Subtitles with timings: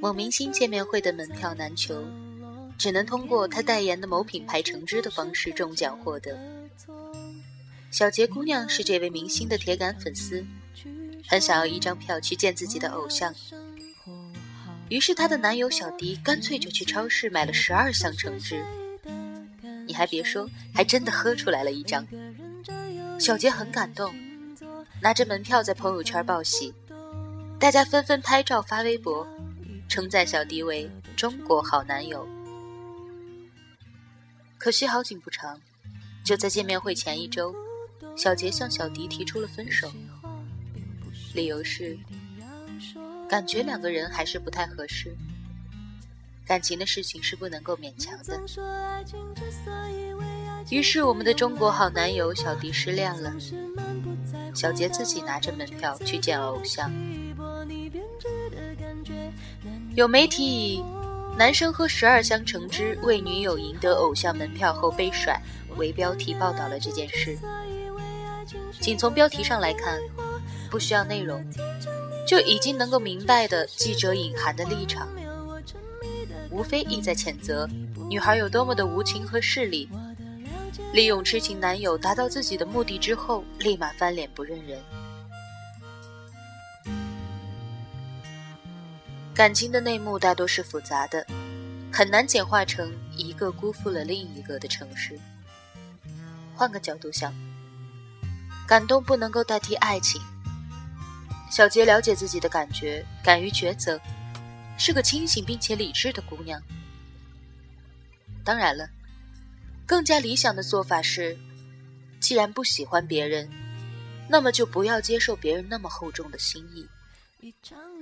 [0.00, 2.04] 某明星见面会的门票难求，
[2.78, 6.38] 只能通过他代言的某品牌橙汁的方式中奖获得。
[7.90, 10.44] 小杰姑娘是这位明星的铁杆粉丝，
[11.28, 13.34] 很想要一张票去见自己的偶像。
[14.88, 18.64] 于是她的男友小迪干脆就去超市买了十二箱橙汁。
[19.86, 22.06] 你还别说，还真的喝出来了一张。
[23.18, 24.14] 小杰很感动，
[25.00, 26.72] 拿着门票在朋友圈报喜，
[27.62, 29.24] 大家纷纷拍照发微博，
[29.88, 32.26] 称赞小迪为中国好男友。
[34.58, 35.60] 可惜好景不长，
[36.24, 37.54] 就在见面会前一周。
[38.16, 39.92] 小杰向小迪提出了分手，
[41.34, 41.96] 理由是
[43.28, 45.16] 感觉两个人还是不太合适，
[46.44, 48.40] 感情的事情是不能够勉强的。
[50.68, 53.32] 于是，我们的中国好男友小迪失恋了，
[54.54, 56.90] 小杰自己拿着门票去见偶像。
[59.94, 60.84] 有媒体以
[61.36, 65.40] “男生喝十二箱橙汁为女友赢得偶像门票后被甩”
[65.76, 67.38] 为标题报道了这件事。
[68.80, 69.98] 仅从标题上来看，
[70.70, 71.44] 不需要内容，
[72.26, 75.08] 就已经能够明白的记者隐含的立场，
[76.50, 77.68] 无非意在谴责
[78.08, 79.88] 女孩有多么的无情和势利，
[80.92, 84.82] 利用痴情男友达到自己的目的之后，立马翻脸不认人。
[89.34, 91.26] 感情的内幕大多是复杂的，
[91.92, 95.18] 很难简化成一个辜负了另一个的城市。
[96.54, 97.32] 换个角度想。
[98.64, 100.20] 感动不能够代替爱情。
[101.50, 104.00] 小杰了解自己的感觉，敢于抉择，
[104.78, 106.62] 是个清醒并且理智的姑娘。
[108.42, 108.88] 当然了，
[109.92, 111.36] 更加理想的做法是，
[112.18, 113.46] 既然不喜欢别人，
[114.26, 116.88] 那么就不要接受别人那么厚重的心意。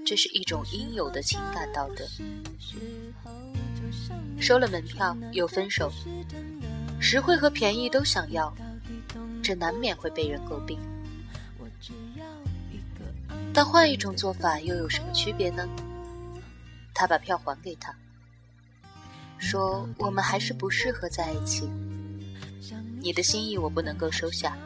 [0.07, 2.07] 这是一种应有的情感道德。
[4.39, 5.93] 收了门票又分手，
[7.01, 8.55] 实惠和便宜都想要。
[9.43, 10.79] 这难免会被人诟病，
[13.53, 15.69] 但换一种做法又有什么区别呢？
[16.95, 17.93] 他把票还给他，
[19.41, 21.69] 说：“我们还是不适合在一起。
[23.01, 24.57] 你的心意我不能够收下。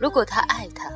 [0.00, 0.90] 如果他爱他，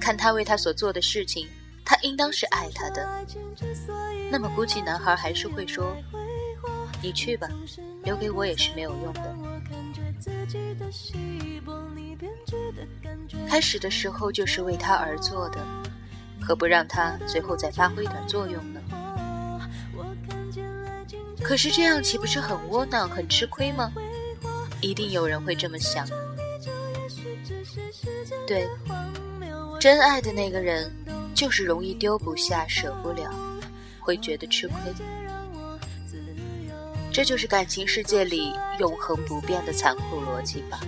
[0.00, 1.46] 看他为他所做的事情，
[1.84, 3.06] 他应当是爱他的。
[4.30, 5.94] 那么估计男孩还是会说
[7.02, 7.48] ：‘你去吧，
[8.02, 9.36] 留给我也是没有用的。’”
[13.46, 15.62] 开始的时候就是为他而做的，
[16.40, 18.80] 何不让他最后再发挥点作用呢？
[21.46, 23.92] 可是这样岂不是很窝囊、很吃亏吗？
[24.80, 26.04] 一定有人会这么想。
[28.48, 28.68] 对，
[29.78, 30.92] 真爱的那个人，
[31.36, 33.32] 就是容易丢不下、舍不了，
[34.00, 34.76] 会觉得吃亏。
[37.12, 40.80] 这就是感情世界里永恒不变的残酷逻辑吧。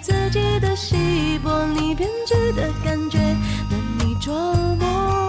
[0.00, 0.96] 自己的戏，
[1.44, 4.32] 玻璃编织的感觉难以捉
[4.76, 5.23] 摸。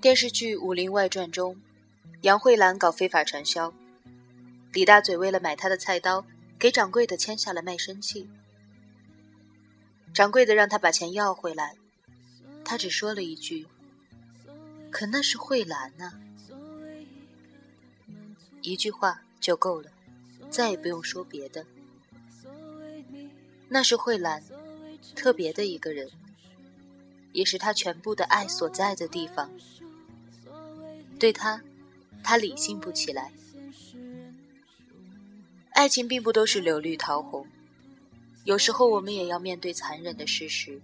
[0.00, 1.60] 电视剧《武林外传》中，
[2.22, 3.74] 杨慧兰搞非法传销，
[4.72, 6.24] 李大嘴为了买她的菜刀。
[6.58, 8.28] 给掌柜的签下了卖身契，
[10.12, 11.76] 掌柜的让他把钱要回来，
[12.64, 13.64] 他只说了一句
[14.90, 16.14] ：“可那是慧兰呐。”
[18.60, 19.88] 一句话就够了，
[20.50, 21.64] 再也不用说别的。
[23.68, 24.42] 那是慧兰，
[25.14, 26.10] 特别的一个人，
[27.32, 29.48] 也是他全部的爱所在的地方。
[31.18, 31.60] 对他，
[32.22, 33.32] 他理性不起来。
[35.72, 37.46] 爱情并不都是柳绿桃红，
[38.44, 40.80] 有时候我们也要面对残忍的事实：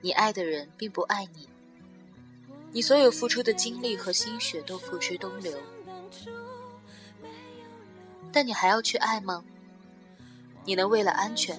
[0.00, 1.48] 你爱的人并不爱你，
[2.72, 5.58] 你所有付出的精力和心血都付之东流，
[8.32, 9.44] 但你还要去爱吗？
[10.64, 11.58] 你能为了安全，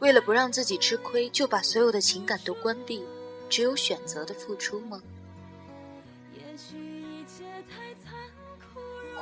[0.00, 3.02] 为了不让自己吃亏，就把所有的情感都关闭，
[3.48, 5.02] 只有选择的付出吗？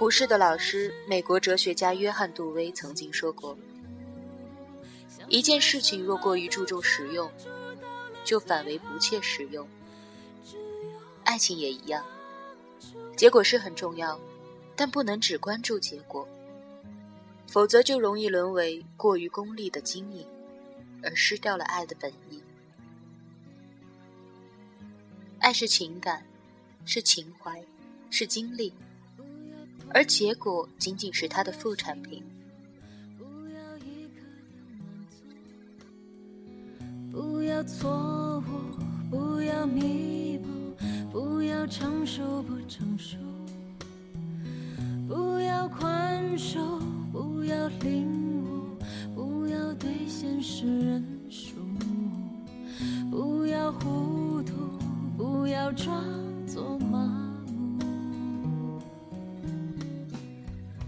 [0.00, 3.54] 胡适的老师，美国哲学家约翰·杜威曾经说过
[5.28, 7.30] ：“一件事情若过于注重实用，
[8.24, 9.68] 就反为不切实用。
[11.22, 12.02] 爱情也一样，
[13.14, 14.18] 结果是很重要，
[14.74, 16.26] 但不能只关注结果，
[17.46, 20.26] 否则就容易沦为过于功利的经营，
[21.02, 22.42] 而失掉了爱的本意。
[25.40, 26.24] 爱是情感，
[26.86, 27.62] 是情怀，
[28.08, 28.72] 是经历。”
[29.92, 32.22] 而结果仅仅是它的副产品。
[37.12, 40.76] 不要错误，不要弥补，
[41.10, 43.16] 不要成熟不成熟，
[45.08, 46.78] 不要宽恕，
[47.12, 48.06] 不要领
[48.44, 48.78] 悟，
[49.14, 51.56] 不要对现实认输，
[53.10, 54.54] 不要糊涂，
[55.18, 56.00] 不要装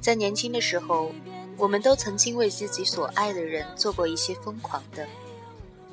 [0.03, 1.13] 在年轻的时候，
[1.57, 5.07] 我们都曾经为自己所爱的人做过一些疯狂的，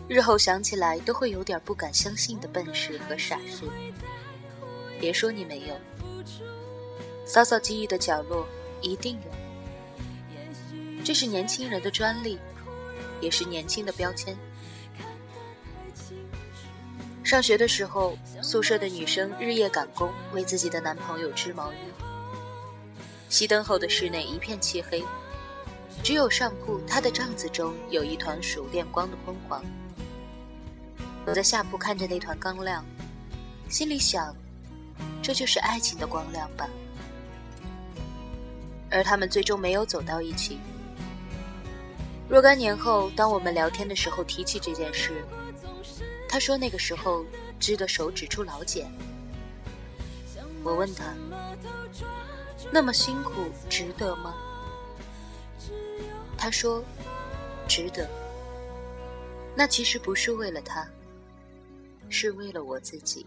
[0.07, 3.69] 日后想起来都会有点不敢相信的笨事和傻事。
[4.99, 5.75] 别说你没有，
[7.23, 8.47] 扫扫记忆的角落
[8.81, 9.31] 一定有。
[11.03, 12.39] 这是年轻人的专利，
[13.21, 14.35] 也是年轻的标签。
[17.23, 21.75] 上学的时候，宿舍的女生日夜赶工，为自己的男朋友织毛衣。
[23.29, 25.03] 熄灯后的室内一片漆黑，
[26.03, 29.63] 只有上铺他的帐子中有一团熟电光的昏黄。
[31.25, 32.83] 我在下铺看着那团光亮，
[33.69, 34.35] 心里想，
[35.21, 36.67] 这就是爱情的光亮吧。
[38.89, 40.57] 而他们最终没有走到一起。
[42.27, 45.23] 若干年后，当我们聊天的时候提起这件事，
[46.27, 47.23] 他说那个时候
[47.59, 48.91] 织的手指出老茧。
[50.63, 51.13] 我问他。
[52.71, 53.31] 那么辛苦，
[53.69, 54.33] 值得吗？
[56.37, 56.83] 他说
[57.67, 58.09] ：“值得。”
[59.55, 60.87] 那其实不是为了他，
[62.09, 63.25] 是为了我自己。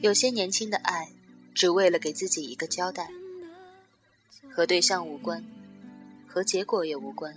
[0.00, 1.08] 有些年轻的爱，
[1.54, 3.10] 只为了给自己一个交代，
[4.50, 5.44] 和对象无关，
[6.26, 7.34] 和结果也无关。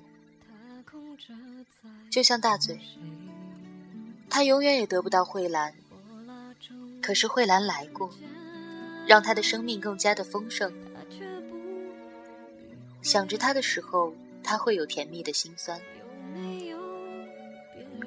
[2.09, 2.79] 就像大嘴，
[4.29, 5.73] 他永远也得不到慧兰，
[7.01, 8.11] 可是慧兰来过，
[9.07, 10.73] 让他的生命更加的丰盛。
[13.01, 14.13] 想着他的时候，
[14.43, 15.79] 他会有甜蜜的心酸。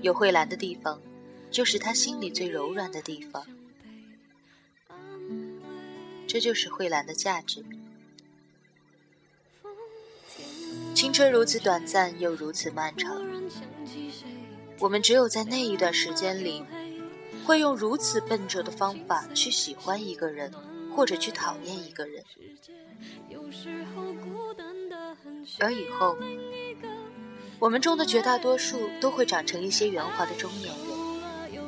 [0.02, 1.00] 有慧兰的地方，
[1.50, 3.46] 就是他心里最柔软的地方。
[6.32, 7.62] 这就是慧兰的价值。
[10.94, 13.20] 青春如此短暂，又如此漫长。
[14.78, 16.64] 我们只有在那一段时间里，
[17.44, 20.50] 会用如此笨拙的方法去喜欢一个人，
[20.96, 22.24] 或者去讨厌一个人。
[25.60, 26.16] 而以后，
[27.58, 31.58] 我们中的绝大多数都会长成一些圆滑的中年人，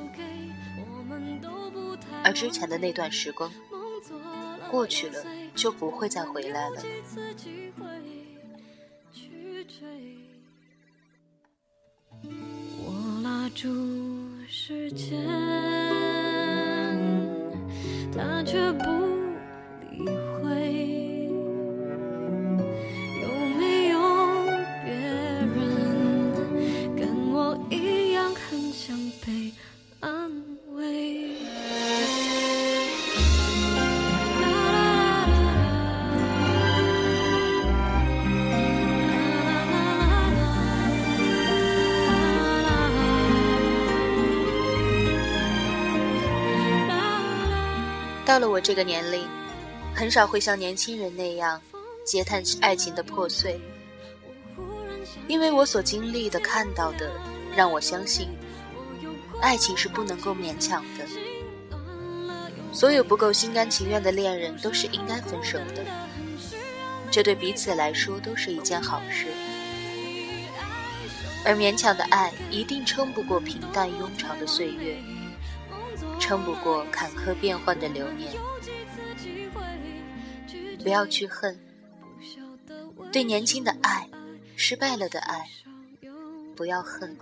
[2.23, 3.53] 而之前的那段时光。
[4.71, 6.83] 过去了，就不会再回来了。
[12.87, 13.69] 我拉住
[14.49, 15.27] 时间，
[18.13, 18.94] 他却不
[48.35, 49.29] 到了我这个年龄，
[49.95, 51.63] 很少会像年轻人那样
[52.05, 53.61] 嗟叹爱情的破碎。
[55.29, 57.13] 因为我所经历的、看到的，
[57.55, 58.29] 让我相信，
[59.41, 61.07] 爱情是不能够勉强的。
[62.73, 65.85] 所有不够心甘情愿的恋人都是应该分手的，
[67.13, 69.29] 这对彼此来说都是一件好事。
[71.45, 74.97] 而勉强的爱一定撑不过平淡庸长的岁月，
[76.19, 78.33] 撑不过坎坷变幻的流年。
[80.83, 81.59] 不要去恨，
[83.13, 84.09] 对年轻的爱，
[84.57, 85.49] 失败了的爱，
[86.55, 87.17] 不要恨。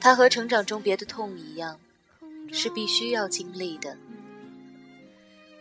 [0.00, 1.78] 它和成长中别的痛一样。
[2.52, 3.96] 是必须要经历的，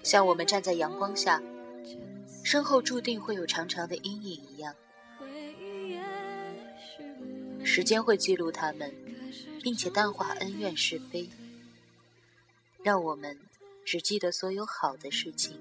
[0.04, 1.42] 像我们站在阳光下，
[2.44, 4.76] 身后注定会有长长的阴影一样。
[7.64, 8.94] 时间会记录他们，
[9.64, 11.30] 并且淡化恩怨是非，
[12.84, 13.40] 让我们
[13.86, 15.58] 只记得所有好的事情。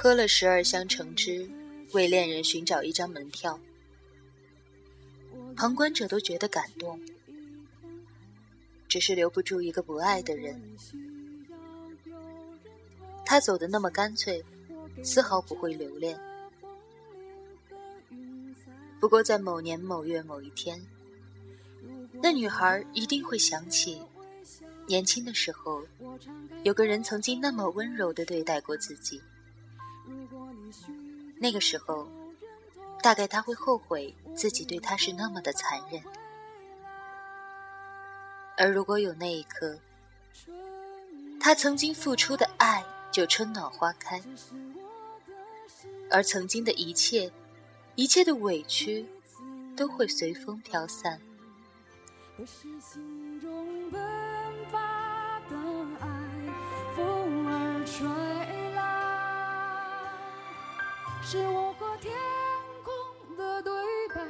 [0.00, 1.50] 喝了十二香橙汁，
[1.90, 3.58] 为恋人寻找一张门票。
[5.56, 7.00] 旁观者都觉得感动，
[8.86, 10.62] 只是留不住一个不爱的人。
[13.26, 14.40] 他走的那么干脆，
[15.02, 16.16] 丝毫不会留恋。
[19.00, 20.80] 不过在某年某月某一天，
[22.22, 24.00] 那女孩一定会想起，
[24.86, 25.82] 年轻的时候，
[26.62, 29.20] 有个人曾经那么温柔的对待过自己。
[31.38, 32.08] 那个时候，
[33.02, 36.02] 大概他会后悔自己对他是那么的残忍。
[38.56, 39.78] 而如果有那一刻，
[41.40, 44.20] 他曾经付出的爱就春暖花开，
[46.10, 47.30] 而曾经的一切，
[47.94, 49.06] 一切的委屈，
[49.76, 51.20] 都会随风飘散。
[61.30, 62.10] 是我和天
[62.82, 63.70] 空的对
[64.14, 64.22] 白，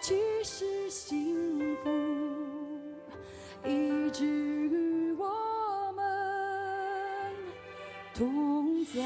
[0.00, 1.90] 其实幸福
[3.62, 6.04] 一直与我们
[8.14, 9.02] 同在。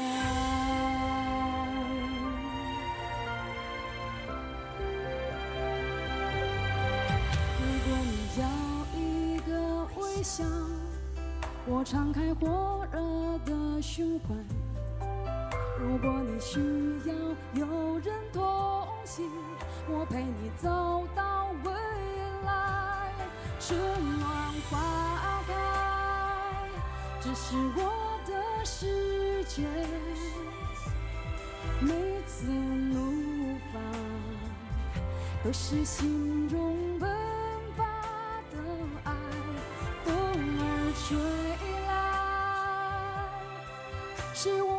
[7.59, 8.47] 如果你要
[8.97, 9.51] 一个
[9.97, 10.45] 微笑，
[11.67, 12.97] 我敞开火热
[13.39, 14.33] 的胸怀。
[15.81, 16.59] 如果你需
[17.05, 17.13] 要
[17.53, 19.31] 有人同行，
[19.87, 21.71] 我陪你走到未
[22.45, 23.13] 来。
[23.61, 23.79] 春
[24.19, 25.53] 暖花开，
[27.21, 29.65] 这是我的世界。
[31.79, 31.93] 每
[32.27, 33.81] 次怒放，
[35.45, 37.09] 都是心中喷
[37.77, 37.85] 发
[38.51, 38.57] 的
[39.05, 39.13] 爱。
[40.03, 40.13] 风
[40.59, 41.17] 儿吹
[41.87, 41.89] 来，
[44.33, 44.78] 是我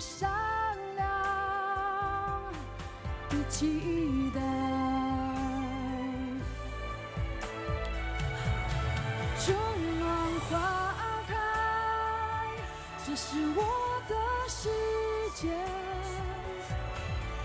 [0.00, 0.30] 善
[0.96, 1.04] 良
[3.28, 4.40] 的期待，
[9.40, 9.56] 春
[9.98, 10.08] 暖
[10.48, 10.94] 花
[11.26, 11.34] 开，
[13.04, 13.62] 这是我
[14.08, 14.14] 的
[14.48, 14.68] 世
[15.34, 15.48] 界。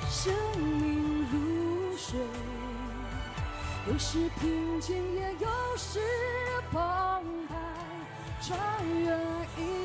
[0.09, 2.19] 生命如水，
[3.87, 5.99] 有时平静，也有时
[6.71, 6.79] 澎
[7.47, 7.55] 湃，
[8.41, 8.59] 穿
[8.99, 9.17] 越
[9.57, 9.82] 一。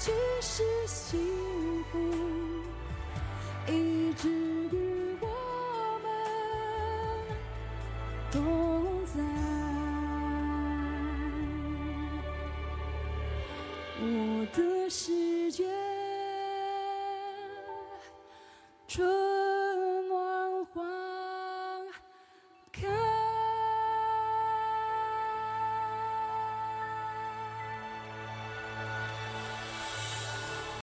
[0.00, 1.98] 其实幸福
[3.68, 5.28] 一直与我
[6.02, 6.08] 们
[8.32, 9.20] 同在。
[14.00, 15.66] 我的世界。